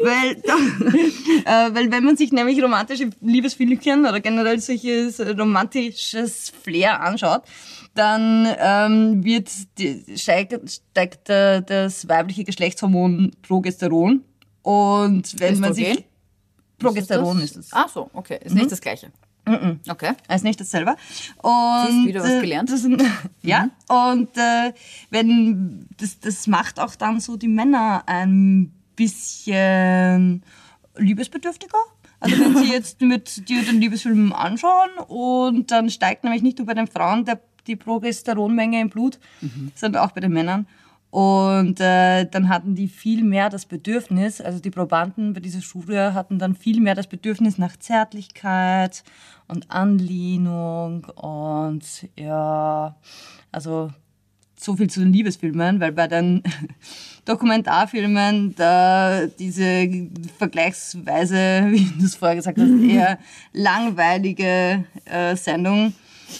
Weil, 0.00 0.32
äh, 1.44 1.74
weil 1.74 1.90
wenn 1.90 2.04
man 2.04 2.16
sich 2.16 2.32
nämlich 2.32 2.62
romantische 2.62 3.10
Liebesfilmchen 3.20 4.06
oder 4.06 4.20
generell 4.20 4.60
solches 4.60 5.20
romantisches 5.20 6.52
Flair 6.62 7.00
anschaut, 7.00 7.42
dann 7.94 8.46
ähm, 8.58 9.24
wird 9.24 9.50
die, 9.78 10.16
steigt, 10.16 10.54
steigt 10.70 11.28
äh, 11.28 11.62
das 11.62 12.08
weibliche 12.08 12.44
Geschlechtshormon 12.44 13.32
Progesteron. 13.42 14.24
Und 14.62 15.40
wenn 15.40 15.60
man 15.60 15.74
sich 15.74 15.88
Östrogen? 15.88 16.10
Progesteron 16.78 17.40
ist 17.40 17.56
es. 17.56 17.68
Ach 17.72 17.88
so, 17.88 18.10
okay. 18.14 18.38
Ist 18.42 18.54
nicht 18.54 18.70
das 18.70 18.80
Gleiche. 18.80 19.12
Okay. 19.88 20.12
Also 20.28 20.46
nicht 20.46 20.60
dasselbe. 20.60 20.96
Und, 21.42 21.86
Siehst, 21.88 22.06
wieder 22.06 22.22
was 22.22 22.30
äh, 22.30 22.40
gelernt. 22.40 22.70
Mhm. 22.80 22.98
Das, 22.98 23.08
ja, 23.42 23.68
und 23.88 24.36
äh, 24.36 24.72
wenn 25.10 25.88
das, 25.98 26.20
das 26.20 26.46
macht 26.46 26.78
auch 26.78 26.94
dann 26.94 27.20
so 27.20 27.36
die 27.36 27.48
Männer 27.48 28.04
ein 28.06 28.72
bisschen 28.96 30.44
liebesbedürftiger, 30.96 31.78
Also 32.20 32.38
wenn 32.38 32.56
Sie 32.56 32.70
jetzt 32.72 33.00
mit 33.00 33.48
dir 33.48 33.62
den 33.62 33.80
Liebesfilm 33.80 34.32
anschauen 34.32 34.90
und 35.08 35.70
dann 35.70 35.90
steigt 35.90 36.24
nämlich 36.24 36.42
nicht 36.42 36.58
nur 36.58 36.66
bei 36.66 36.74
den 36.74 36.86
Frauen 36.86 37.24
der, 37.24 37.40
die 37.70 37.76
Progesteronmenge 37.76 38.80
im 38.80 38.90
Blut, 38.90 39.18
sondern 39.74 40.02
auch 40.02 40.12
bei 40.12 40.20
den 40.20 40.32
Männern. 40.32 40.66
Und 41.10 41.80
äh, 41.80 42.24
dann 42.26 42.48
hatten 42.48 42.76
die 42.76 42.86
viel 42.86 43.24
mehr 43.24 43.50
das 43.50 43.66
Bedürfnis, 43.66 44.40
also 44.40 44.60
die 44.60 44.70
Probanden 44.70 45.32
bei 45.32 45.40
dieser 45.40 45.60
Studie 45.60 45.96
hatten 45.96 46.38
dann 46.38 46.54
viel 46.54 46.80
mehr 46.80 46.94
das 46.94 47.08
Bedürfnis 47.08 47.58
nach 47.58 47.76
Zärtlichkeit 47.76 49.02
und 49.48 49.72
Anlehnung 49.72 51.04
und 51.16 52.08
ja, 52.16 52.96
also 53.50 53.90
so 54.56 54.76
viel 54.76 54.88
zu 54.88 55.00
den 55.00 55.12
Liebesfilmen, 55.12 55.80
weil 55.80 55.90
bei 55.90 56.06
den 56.06 56.44
Dokumentarfilmen 57.24 58.54
da 58.54 59.26
diese 59.26 59.88
vergleichsweise, 60.38 61.66
wie 61.70 61.90
du 61.98 62.04
es 62.04 62.14
vorher 62.14 62.36
gesagt 62.36 62.58
hast, 62.58 62.82
eher 62.82 63.18
langweilige 63.52 64.84
äh, 65.06 65.34
Sendung, 65.34 65.92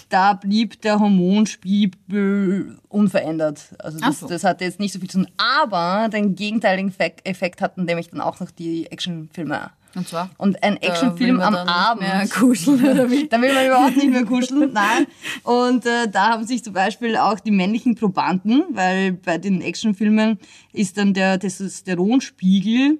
da 0.08 0.34
blieb 0.34 0.80
der 0.82 0.98
Hormonspiegel 0.98 2.78
unverändert. 2.88 3.74
Also 3.78 3.98
das, 3.98 4.20
so. 4.20 4.28
das 4.28 4.44
hatte 4.44 4.64
jetzt 4.64 4.80
nicht 4.80 4.92
so 4.92 4.98
viel 4.98 5.10
zu 5.10 5.18
tun. 5.18 5.28
Aber 5.36 6.08
den 6.08 6.34
gegenteiligen 6.34 6.92
Effekt, 7.24 7.60
hatten 7.60 7.84
nämlich 7.84 8.08
dann 8.08 8.20
auch 8.20 8.40
noch 8.40 8.50
die 8.50 8.90
Actionfilme. 8.90 9.70
Und 9.96 10.08
zwar? 10.08 10.30
Und 10.38 10.62
ein 10.62 10.76
Actionfilm 10.76 11.40
am 11.40 11.54
Abend. 11.54 12.02
mehr 12.02 12.28
kuscheln, 12.28 12.84
oder 12.84 13.10
wie? 13.10 13.28
Da 13.30 13.40
will 13.42 13.52
man 13.52 13.66
überhaupt 13.66 13.96
nicht 13.96 14.10
mehr 14.10 14.24
kuscheln, 14.24 14.72
nein. 14.72 15.06
Und 15.42 15.84
äh, 15.84 16.08
da 16.08 16.30
haben 16.30 16.46
sich 16.46 16.62
zum 16.62 16.74
Beispiel 16.74 17.16
auch 17.16 17.40
die 17.40 17.50
männlichen 17.50 17.96
Probanden, 17.96 18.64
weil 18.70 19.12
bei 19.12 19.38
den 19.38 19.60
Actionfilmen 19.62 20.38
ist 20.72 20.96
dann 20.96 21.12
der 21.12 21.40
Testosteronspiegel 21.40 22.98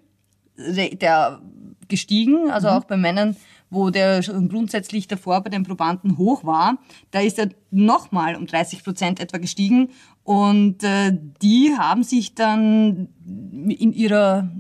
der, 0.57 1.41
gestiegen, 1.89 2.51
also 2.51 2.69
auch 2.69 2.85
bei 2.85 2.97
Männern, 2.97 3.37
wo 3.71 3.91
der 3.91 4.23
schon 4.23 4.49
grundsätzlich 4.49 5.09
davor 5.09 5.41
bei 5.43 5.51
den 5.51 5.63
Probanden 5.63 6.19
hoch 6.19 6.45
war, 6.45 6.79
da 7.13 7.21
ist 7.21 7.39
er 7.39 7.51
nochmal 7.71 8.37
um 8.37 8.47
30 8.47 8.85
Prozent 8.85 9.21
etwa 9.21 9.39
gestiegen. 9.39 9.91
Und 10.25 10.83
äh, 10.83 11.17
die 11.41 11.75
haben 11.79 12.03
sich 12.03 12.35
dann 12.35 13.09
in 13.25 13.93
ihrer 13.93 14.51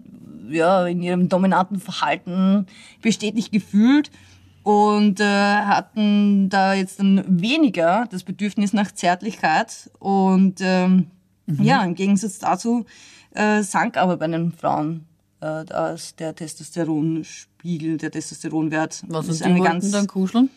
ja, 0.49 0.87
in 0.87 1.02
ihrem 1.02 1.29
dominanten 1.29 1.79
Verhalten 1.79 2.67
bestätigt 3.02 3.52
gefühlt 3.52 4.11
und 4.62 5.21
äh, 5.21 5.25
hatten 5.25 6.49
da 6.49 6.75
jetzt 6.75 7.00
dann 7.00 7.25
weniger 7.40 8.07
das 8.11 8.25
Bedürfnis 8.25 8.73
nach 8.73 8.93
Zärtlichkeit 8.93 9.90
und 9.99 10.61
ähm, 10.61 11.07
ja, 11.47 11.83
im 11.85 11.95
Gegensatz 11.95 12.38
dazu 12.38 12.85
äh, 13.33 13.62
sank 13.62 13.97
aber 13.97 14.17
bei 14.17 14.26
den 14.26 14.52
Frauen 14.52 15.07
äh, 15.40 15.64
das, 15.64 16.14
der 16.17 16.35
Testosteronspiegel, 17.62 17.97
der 17.99 18.11
Testosteronwert. 18.11 19.02
Was 19.09 19.26
Das 19.26 19.40
und 19.43 19.55
die 19.55 19.61
wollten 19.61 19.93
dann 19.93 20.07
kuscheln? 20.07 20.50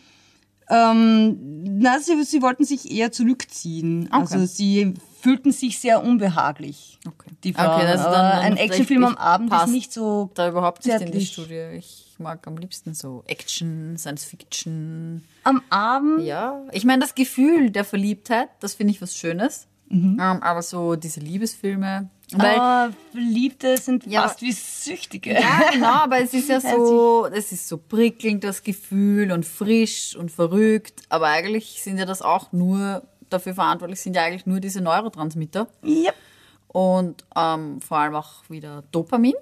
ähm, 0.70 1.38
na, 1.78 1.98
sie, 2.00 2.22
sie 2.24 2.40
wollten 2.42 2.64
sich 2.64 2.90
eher 2.90 3.12
zurückziehen. 3.12 4.08
Okay. 4.10 4.16
Also 4.20 4.46
sie 4.46 4.94
fühlten 5.20 5.52
sich 5.52 5.78
sehr 5.78 6.02
unbehaglich. 6.02 6.98
Okay. 7.06 7.30
Die 7.44 7.52
Frauen. 7.52 7.80
Okay, 7.82 7.94
ist 7.94 8.02
dann- 8.04 8.38
ein 8.42 8.56
Actionfilm 8.56 9.04
am 9.04 9.16
Abend 9.16 9.52
ist 9.52 9.68
nicht 9.68 9.92
so 9.92 10.30
Da 10.34 10.48
überhaupt 10.48 10.84
nicht 10.84 10.92
in 10.94 10.98
die 11.00 11.04
Zärtlich. 11.04 11.32
Studie. 11.32 11.76
Ich 11.78 12.14
mag 12.18 12.46
am 12.46 12.56
liebsten 12.56 12.94
so 12.94 13.24
Action, 13.26 13.96
Science 13.98 14.24
Fiction. 14.24 15.22
am 15.42 15.60
Abend. 15.68 16.24
Ja, 16.24 16.62
ich 16.72 16.84
meine, 16.84 17.00
das 17.02 17.14
Gefühl 17.14 17.70
der 17.70 17.84
Verliebtheit, 17.84 18.48
das 18.60 18.74
finde 18.74 18.92
ich 18.92 19.02
was 19.02 19.14
Schönes. 19.16 19.66
Mhm. 19.90 20.18
Ähm, 20.20 20.42
aber 20.42 20.62
so 20.62 20.96
diese 20.96 21.20
Liebesfilme. 21.20 22.08
Weil, 22.32 22.58
Aber 22.58 22.92
Verliebte 23.12 23.76
sind 23.76 24.06
Ja, 24.06 24.22
fast 24.22 24.42
wie 24.42 24.52
Süchtige. 24.52 25.34
ja, 25.34 25.70
genau, 25.72 25.86
aber 25.86 26.20
es 26.20 26.32
ist 26.34 26.48
ja 26.48 26.60
so, 26.60 27.26
es 27.26 27.52
ist 27.52 27.68
so 27.68 27.78
prickelnd, 27.78 28.42
das 28.44 28.62
Gefühl 28.62 29.30
und 29.30 29.44
frisch 29.44 30.16
und 30.16 30.30
verrückt. 30.32 31.02
Aber 31.08 31.26
eigentlich 31.26 31.82
sind 31.82 31.98
ja 31.98 32.06
das 32.06 32.22
auch 32.22 32.52
nur, 32.52 33.02
dafür 33.30 33.54
verantwortlich 33.54 34.00
sind 34.00 34.16
ja 34.16 34.22
eigentlich 34.22 34.46
nur 34.46 34.60
diese 34.60 34.80
Neurotransmitter. 34.80 35.68
Yep. 35.84 36.14
Und 36.68 37.24
ähm, 37.36 37.80
vor 37.80 37.98
allem 37.98 38.14
auch 38.16 38.48
wieder 38.48 38.82
Dopamin. 38.90 39.34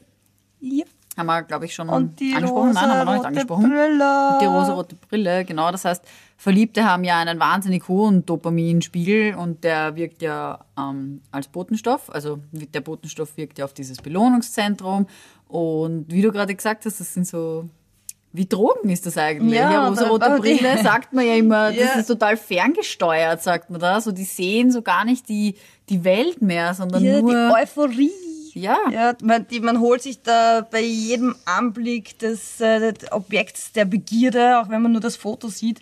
Yep. 0.60 0.88
Haben 1.16 1.26
wir, 1.26 1.42
glaube 1.42 1.66
ich, 1.66 1.74
schon 1.74 1.88
Und 1.90 2.18
die 2.20 2.34
angesprochen. 2.34 2.72
Nein, 2.72 2.84
haben 2.90 2.98
wir 2.98 3.04
noch 3.04 3.12
nicht 3.12 3.18
rosarote 3.18 3.28
angesprochen. 3.28 3.70
Brille. 3.70 4.38
Die 4.40 4.44
rosarote 4.46 4.96
Brille, 4.96 5.44
genau. 5.44 5.70
Das 5.70 5.84
heißt, 5.84 6.02
Verliebte 6.38 6.84
haben 6.84 7.04
ja 7.04 7.18
einen 7.18 7.38
wahnsinnig 7.38 7.86
hohen 7.86 8.24
Dopaminspiegel 8.24 9.34
und 9.34 9.62
der 9.62 9.94
wirkt 9.94 10.22
ja 10.22 10.60
ähm, 10.78 11.20
als 11.30 11.48
Botenstoff. 11.48 12.08
Also 12.10 12.38
der 12.52 12.80
Botenstoff 12.80 13.36
wirkt 13.36 13.58
ja 13.58 13.66
auf 13.66 13.74
dieses 13.74 13.98
Belohnungszentrum. 13.98 15.06
Und 15.48 16.06
wie 16.10 16.22
du 16.22 16.32
gerade 16.32 16.54
gesagt 16.54 16.86
hast, 16.86 16.98
das 17.00 17.12
sind 17.12 17.26
so. 17.26 17.68
Wie 18.34 18.46
Drogen 18.46 18.88
ist 18.88 19.04
das 19.04 19.18
eigentlich? 19.18 19.58
Ja, 19.58 19.70
Ja, 19.70 19.88
rosarote 19.88 20.38
Brille 20.38 20.78
sagt 20.82 21.12
man 21.12 21.26
ja 21.26 21.34
immer, 21.34 21.70
das 21.70 21.76
Ja. 21.76 22.00
ist 22.00 22.06
total 22.06 22.38
ferngesteuert, 22.38 23.42
sagt 23.42 23.68
man 23.68 23.78
da. 23.78 24.00
So, 24.00 24.10
die 24.10 24.24
sehen 24.24 24.72
so 24.72 24.80
gar 24.80 25.04
nicht 25.04 25.28
die, 25.28 25.54
die 25.90 26.02
Welt 26.02 26.40
mehr, 26.40 26.72
sondern 26.72 27.04
Ja, 27.04 27.16
die 27.16 27.22
nur. 27.22 27.50
Ja. 28.54 28.78
ja 28.90 29.14
man, 29.22 29.46
die, 29.48 29.60
man 29.60 29.80
holt 29.80 30.02
sich 30.02 30.22
da 30.22 30.66
bei 30.68 30.82
jedem 30.82 31.34
Anblick 31.44 32.18
des, 32.18 32.60
äh, 32.60 32.92
des 32.92 33.10
Objekts 33.12 33.72
der 33.72 33.84
Begierde, 33.84 34.60
auch 34.60 34.68
wenn 34.68 34.82
man 34.82 34.92
nur 34.92 35.00
das 35.00 35.16
Foto 35.16 35.48
sieht, 35.48 35.80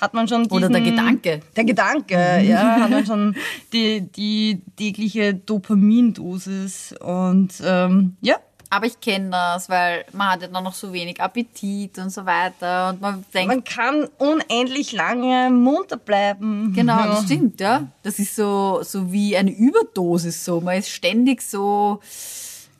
hat 0.00 0.14
man 0.14 0.28
schon 0.28 0.44
diesen, 0.44 0.56
Oder 0.56 0.68
der 0.68 0.80
Gedanke. 0.80 1.40
Der 1.56 1.64
Gedanke, 1.64 2.14
ja, 2.42 2.80
hat 2.80 2.90
man 2.90 3.04
schon 3.04 3.36
die, 3.72 4.00
die 4.00 4.62
tägliche 4.76 5.34
Dopamindosis 5.34 6.94
und 7.00 7.52
ähm, 7.62 8.16
ja, 8.20 8.36
Aber 8.72 8.86
ich 8.86 9.00
kenne 9.00 9.30
das, 9.30 9.68
weil 9.68 10.04
man 10.12 10.30
hat 10.30 10.42
ja 10.42 10.48
dann 10.48 10.62
noch 10.62 10.74
so 10.74 10.92
wenig 10.92 11.20
Appetit 11.20 11.98
und 11.98 12.10
so 12.10 12.24
weiter. 12.24 12.90
Und 12.90 13.00
man 13.00 13.24
denkt, 13.34 13.48
man 13.48 13.64
kann 13.64 14.08
unendlich 14.18 14.92
lange 14.92 15.50
munter 15.50 15.96
bleiben. 15.96 16.72
Genau, 16.72 17.00
ja. 17.00 17.06
das 17.08 17.24
stimmt, 17.24 17.60
ja. 17.60 17.88
Das 18.04 18.20
ist 18.20 18.36
so, 18.36 18.80
so 18.84 19.12
wie 19.12 19.36
eine 19.36 19.50
Überdosis 19.50 20.44
so. 20.44 20.60
Man 20.60 20.78
ist 20.78 20.88
ständig 20.88 21.42
so, 21.42 21.98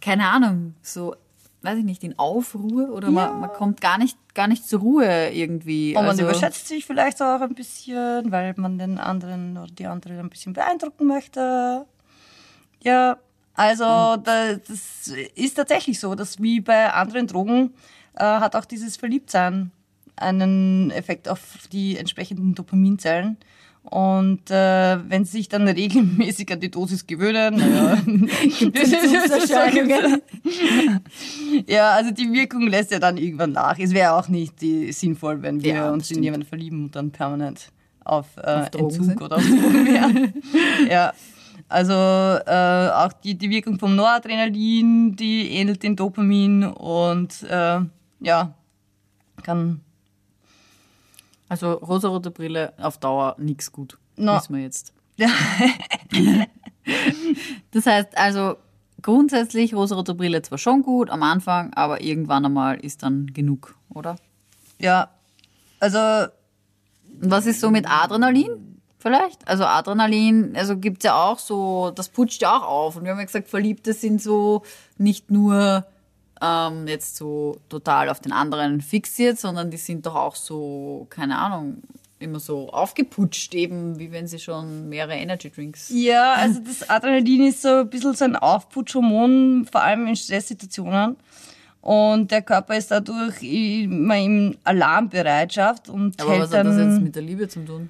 keine 0.01 0.29
Ahnung, 0.29 0.75
so, 0.81 1.17
weiß 1.63 1.79
ich 1.79 1.85
nicht, 1.85 2.05
in 2.05 2.17
Aufruhr 2.21 2.91
oder 2.91 3.11
man, 3.11 3.41
man 3.41 3.53
kommt 3.53 3.81
gar 3.81 3.99
nicht, 3.99 4.17
gar 4.33 4.47
nicht 4.47 4.69
zur 4.69 4.81
Ruhe 4.81 5.31
irgendwie. 5.31 5.97
Und 5.97 6.03
man 6.03 6.11
also, 6.11 6.23
überschätzt 6.23 6.69
sich 6.69 6.87
vielleicht 6.87 7.21
auch 7.21 7.41
ein 7.41 7.55
bisschen, 7.57 8.31
weil 8.31 8.55
man 8.57 8.79
den 8.79 8.99
anderen 8.99 9.59
oder 9.59 9.73
die 9.73 9.87
andere 9.87 10.21
ein 10.21 10.31
bisschen 10.31 10.53
beeindrucken 10.53 11.09
möchte. 11.09 11.85
Ja, 12.83 13.19
also 13.61 13.85
da, 14.23 14.55
das 14.55 15.09
ist 15.35 15.55
tatsächlich 15.55 16.01
so, 16.01 16.15
dass 16.15 16.41
wie 16.41 16.61
bei 16.61 16.93
anderen 16.93 17.27
Drogen 17.27 17.73
äh, 18.15 18.25
hat 18.25 18.57
auch 18.57 18.65
dieses 18.65 18.97
Verliebtsein 18.97 19.71
einen 20.17 20.91
Effekt 20.91 21.29
auf 21.29 21.41
die 21.73 21.97
entsprechenden 21.97 22.55
Dopaminzellen. 22.55 23.37
Und 23.83 24.51
äh, 24.51 24.99
wenn 25.09 25.25
sie 25.25 25.39
sich 25.39 25.49
dann 25.49 25.67
regelmäßig 25.67 26.53
an 26.53 26.61
die 26.61 26.71
Dosis 26.71 27.07
gewöhnen, 27.07 27.59
Entzugserscheinungen. 28.61 30.21
ja, 31.67 31.91
also 31.93 32.11
die 32.11 32.31
Wirkung 32.33 32.67
lässt 32.69 32.91
ja 32.91 32.99
dann 32.99 33.17
irgendwann 33.17 33.53
nach. 33.53 33.79
Es 33.79 33.93
wäre 33.93 34.13
auch 34.13 34.29
nicht 34.29 34.61
die, 34.61 34.93
sinnvoll, 34.93 35.43
wenn 35.43 35.63
wir 35.63 35.75
Ja, 35.75 35.91
uns 35.91 36.05
in 36.11 36.15
stimmt. 36.17 36.25
jemanden 36.25 36.47
verlieben 36.47 36.85
und 36.85 36.97
dann 36.97 37.11
permanent 37.11 37.69
auf, 38.05 38.27
äh, 38.37 38.41
Auf 38.43 38.71
Drogen 38.71 38.85
Entzug 38.87 39.05
sind. 39.07 39.23
oder 39.23 39.37
auf 39.37 39.43
Drogen 39.47 39.87
wären. 39.87 40.35
ja. 40.91 41.13
Also 41.71 41.93
äh, 41.93 42.91
auch 42.91 43.13
die, 43.13 43.37
die 43.37 43.49
Wirkung 43.51 43.79
vom 43.79 43.95
Noradrenalin, 43.97 45.17
die 45.17 45.51
ähnelt 45.53 45.83
dem 45.83 45.97
Dopamin 45.97 46.65
und 46.65 47.43
äh, 47.45 47.81
ja, 48.21 48.55
kann 49.43 49.81
also 51.49 51.73
rosarote 51.73 52.31
Brille 52.31 52.73
auf 52.79 52.99
Dauer 52.99 53.37
nix 53.39 53.73
gut. 53.73 53.99
No. 54.17 54.37
Wissen 54.37 54.57
wir 54.57 54.63
jetzt. 54.63 54.93
Das 57.71 57.87
heißt 57.87 58.19
also, 58.19 58.57
grundsätzlich 59.01 59.75
rosarote 59.75 60.15
Brille 60.15 60.43
zwar 60.43 60.59
schon 60.59 60.83
gut 60.83 61.09
am 61.09 61.23
Anfang, 61.23 61.73
aber 61.75 62.01
irgendwann 62.01 62.45
einmal 62.45 62.81
ist 62.81 63.05
dann 63.05 63.29
genug, 63.29 63.77
oder? 63.91 64.17
ja, 64.81 65.11
also 65.79 65.99
was 67.21 67.47
ist 67.47 67.61
so 67.61 67.71
mit 67.71 67.89
Adrenalin? 67.89 68.70
Vielleicht? 69.01 69.49
Also 69.49 69.65
Adrenalin, 69.65 70.55
also 70.55 70.77
gibt's 70.77 71.05
ja 71.05 71.15
auch 71.15 71.39
so, 71.39 71.91
das 71.91 72.11
putscht 72.11 72.43
ja 72.43 72.59
auch 72.59 72.67
auf. 72.67 72.97
Und 72.97 73.05
wir 73.05 73.13
haben 73.13 73.19
ja 73.19 73.25
gesagt, 73.25 73.49
Verliebte 73.49 73.95
sind 73.95 74.21
so 74.21 74.63
nicht 74.99 75.31
nur 75.31 75.87
ähm, 76.43 76.87
jetzt 76.87 77.17
so 77.17 77.57
total 77.71 78.11
auf 78.11 78.21
den 78.21 78.33
anderen 78.33 78.83
fixiert, 78.83 79.39
sondern 79.39 79.71
die 79.71 79.79
sind 79.79 80.05
doch 80.05 80.17
auch 80.17 80.37
so, 80.37 81.07
keine 81.09 81.39
Ahnung, 81.39 81.83
immer 82.19 82.41
so 82.41 82.69
aufgeputscht, 82.69 83.55
eben 83.55 83.99
wie 83.99 84.13
wenn 84.13 84.27
sie 84.27 84.39
schon 84.39 84.91
mehrere 84.91 85.15
Energy 85.15 85.51
Drinks. 85.51 85.91
Ja, 85.95 86.35
also 86.35 86.61
das 86.67 86.89
Adrenalin 86.91 87.47
ist 87.47 87.63
so 87.63 87.69
ein 87.69 87.89
bisschen 87.89 88.15
so 88.15 88.27
ein 88.27 88.37
Aufputschhormon, 88.37 89.67
vor 89.73 89.81
allem 89.81 90.09
in 90.09 90.17
Stresssituationen. 90.17 91.17
Und 91.81 92.31
der 92.31 92.43
Körper 92.43 92.77
ist 92.77 92.91
dadurch 92.91 93.43
immer 93.43 94.19
in 94.19 94.59
Alarmbereitschaft 94.65 95.89
und 95.89 96.21
Aber 96.21 96.33
hält 96.33 96.43
was 96.43 96.53
hat 96.53 96.67
das 96.67 96.77
jetzt 96.77 97.01
mit 97.01 97.15
der 97.15 97.23
Liebe 97.23 97.49
zu 97.49 97.65
tun? 97.65 97.89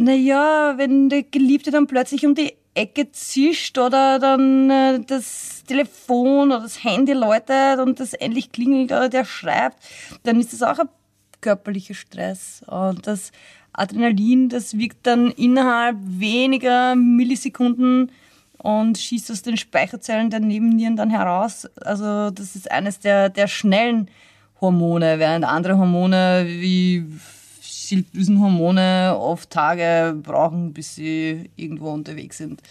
Naja, 0.00 0.78
wenn 0.78 1.10
der 1.10 1.24
Geliebte 1.24 1.70
dann 1.70 1.86
plötzlich 1.86 2.24
um 2.24 2.34
die 2.34 2.54
Ecke 2.72 3.12
zischt 3.12 3.76
oder 3.76 4.18
dann 4.18 4.70
äh, 4.70 5.00
das 5.06 5.62
Telefon 5.66 6.52
oder 6.52 6.60
das 6.60 6.82
Handy 6.82 7.12
läutet 7.12 7.78
und 7.80 8.00
das 8.00 8.14
endlich 8.14 8.50
klingelt 8.50 8.92
oder 8.92 9.10
der 9.10 9.26
schreibt, 9.26 9.76
dann 10.22 10.40
ist 10.40 10.54
das 10.54 10.62
auch 10.62 10.78
ein 10.78 10.88
körperlicher 11.42 11.92
Stress. 11.92 12.62
Und 12.66 13.06
das 13.06 13.30
Adrenalin, 13.74 14.48
das 14.48 14.78
wirkt 14.78 15.06
dann 15.06 15.32
innerhalb 15.32 15.96
weniger 16.00 16.94
Millisekunden 16.96 18.10
und 18.56 18.96
schießt 18.96 19.30
aus 19.30 19.42
den 19.42 19.58
Speicherzellen 19.58 20.30
der 20.30 20.40
Nebennieren 20.40 20.96
dann 20.96 21.10
heraus. 21.10 21.68
Also 21.82 22.30
das 22.30 22.56
ist 22.56 22.70
eines 22.70 23.00
der, 23.00 23.28
der 23.28 23.48
schnellen 23.48 24.08
Hormone, 24.62 25.18
während 25.18 25.44
andere 25.44 25.76
Hormone 25.76 26.46
wie 26.46 27.04
Schilddrüsenhormone 27.90 29.16
oft 29.18 29.50
Tage 29.50 30.16
brauchen, 30.22 30.72
bis 30.72 30.94
sie 30.94 31.50
irgendwo 31.56 31.90
unterwegs 31.90 32.38
sind. 32.38 32.62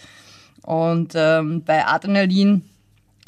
Und 0.62 1.12
ähm, 1.14 1.62
bei 1.64 1.86
Adrenalin 1.86 2.62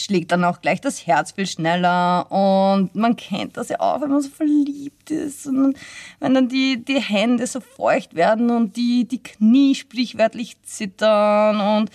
schlägt 0.00 0.32
dann 0.32 0.44
auch 0.44 0.60
gleich 0.60 0.80
das 0.80 1.06
Herz 1.06 1.32
viel 1.32 1.46
schneller 1.46 2.30
und 2.32 2.94
man 2.94 3.14
kennt 3.14 3.56
das 3.56 3.68
ja 3.68 3.78
auch, 3.78 4.00
wenn 4.00 4.10
man 4.10 4.22
so 4.22 4.30
verliebt 4.30 5.10
ist 5.10 5.46
und 5.46 5.76
wenn 6.18 6.34
dann 6.34 6.48
die, 6.48 6.82
die 6.82 7.00
Hände 7.00 7.46
so 7.46 7.60
feucht 7.60 8.14
werden 8.14 8.50
und 8.50 8.76
die, 8.76 9.06
die 9.06 9.22
Knie 9.22 9.74
sprichwörtlich 9.74 10.60
zittern 10.62 11.60
und 11.60 11.90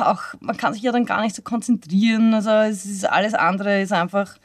auch, 0.00 0.22
man 0.40 0.56
kann 0.56 0.74
sich 0.74 0.82
ja 0.82 0.92
dann 0.92 1.06
gar 1.06 1.22
nicht 1.22 1.36
so 1.36 1.42
konzentrieren, 1.42 2.34
also 2.34 2.50
es 2.50 2.84
ist 2.84 3.08
alles 3.08 3.34
andere 3.34 3.80
ist 3.80 3.92
einfach, 3.92 4.36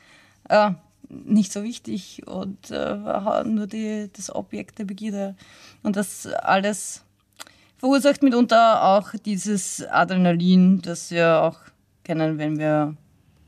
äh, 0.48 0.72
nicht 1.10 1.52
so 1.52 1.64
wichtig 1.64 2.28
und 2.28 2.72
äh, 2.72 3.44
nur 3.44 3.68
die, 3.68 4.10
das 4.14 4.34
Objekt 4.34 4.80
der 4.80 4.86
Begierde. 4.86 5.36
Und 5.84 5.96
das 5.96 6.28
alles 6.28 7.04
verursacht 7.78 8.22
mitunter 8.24 8.84
auch 8.84 9.12
dieses 9.26 9.86
Adrenalin, 9.88 10.82
das 10.82 11.12
wir 11.12 11.42
auch 11.42 11.58
kennen, 12.04 12.38
wenn 12.38 12.60
wir 12.60 12.96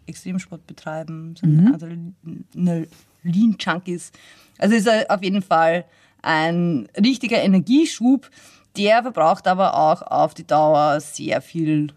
Extremsport 0.08 0.66
betreiben, 0.68 1.36
so 1.40 1.46
mhm. 1.48 2.14
Adrenalin-Junkies. 2.54 4.12
Also 4.58 4.76
ist 4.76 4.90
auf 5.10 5.24
jeden 5.24 5.42
Fall 5.42 5.86
ein 6.22 6.88
richtiger 6.98 7.42
Energieschub, 7.42 8.30
der 8.78 9.02
verbraucht 9.02 9.48
aber 9.48 9.76
auch 9.76 10.02
auf 10.02 10.34
die 10.34 10.46
Dauer 10.48 11.00
sehr 11.00 11.42
viel 11.42 11.94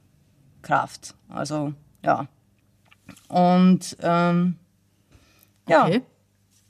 Kraft. 0.63 1.15
Also 1.29 1.73
ja. 2.03 2.27
Und 3.29 3.97
ähm, 4.01 4.57
ja. 5.69 5.85
Okay. 5.85 6.03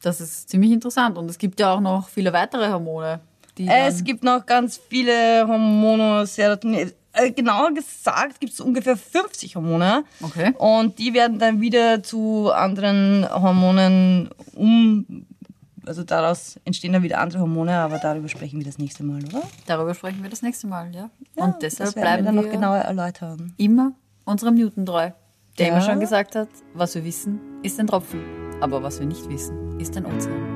Das 0.04 0.20
ist 0.20 0.50
ziemlich 0.50 0.70
interessant. 0.70 1.16
Und 1.16 1.30
es 1.30 1.38
gibt 1.38 1.58
ja 1.60 1.74
auch 1.74 1.80
noch 1.80 2.08
viele 2.08 2.32
weitere 2.32 2.70
Hormone. 2.70 3.20
es 3.58 4.04
gibt 4.04 4.22
noch 4.22 4.44
ganz 4.44 4.80
viele 4.88 5.46
Hormone, 5.48 6.26
Serotonin. 6.26 6.92
Äh, 7.12 7.30
genauer 7.30 7.72
gesagt 7.72 8.40
gibt 8.40 8.52
es 8.52 8.60
ungefähr 8.60 8.96
50 8.96 9.56
Hormone. 9.56 10.04
Okay. 10.20 10.52
Und 10.58 10.98
die 10.98 11.14
werden 11.14 11.38
dann 11.38 11.60
wieder 11.60 12.02
zu 12.02 12.50
anderen 12.52 13.26
Hormonen 13.30 14.30
um. 14.54 15.26
Also 15.86 16.02
daraus 16.02 16.58
entstehen 16.64 16.94
dann 16.94 17.02
wieder 17.02 17.20
andere 17.20 17.42
Hormone, 17.42 17.76
aber 17.76 17.98
darüber 17.98 18.28
sprechen 18.28 18.58
wir 18.58 18.64
das 18.64 18.78
nächste 18.78 19.04
Mal, 19.04 19.22
oder? 19.22 19.42
Darüber 19.66 19.94
sprechen 19.94 20.22
wir 20.22 20.30
das 20.30 20.40
nächste 20.40 20.66
Mal, 20.66 20.94
ja. 20.94 21.10
ja 21.36 21.44
Und 21.44 21.62
deshalb 21.62 21.94
bleiben 21.94 22.24
wir 22.24 22.32
dann 22.32 22.36
noch 22.36 22.50
genauer 22.50 22.78
erläutern. 22.78 23.52
Immer 23.58 23.92
unserem 24.24 24.54
Newton 24.54 24.86
treu, 24.86 25.10
der 25.58 25.66
ja. 25.66 25.72
immer 25.72 25.82
schon 25.82 26.00
gesagt 26.00 26.36
hat, 26.36 26.48
was 26.72 26.94
wir 26.94 27.04
wissen, 27.04 27.38
ist 27.62 27.78
ein 27.78 27.86
Tropfen. 27.86 28.43
Aber 28.60 28.82
was 28.82 29.00
wir 29.00 29.06
nicht 29.06 29.28
wissen, 29.28 29.78
ist 29.78 29.96
ein 29.96 30.06
Ozean. 30.06 30.54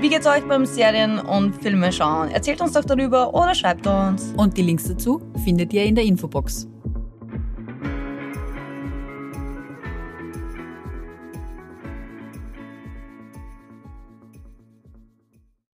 Wie 0.00 0.08
geht's 0.08 0.26
euch 0.28 0.46
beim 0.46 0.64
Serien 0.64 1.18
und 1.18 1.60
Filme 1.60 1.90
schauen? 1.92 2.30
Erzählt 2.30 2.60
uns 2.60 2.72
doch 2.72 2.84
darüber 2.84 3.34
oder 3.34 3.52
schreibt 3.54 3.86
uns. 3.86 4.32
Und 4.36 4.56
die 4.56 4.62
Links 4.62 4.84
dazu 4.84 5.20
findet 5.44 5.72
ihr 5.72 5.84
in 5.84 5.96
der 5.96 6.04
Infobox. 6.04 6.68